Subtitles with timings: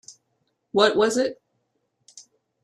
[0.71, 1.39] What was it?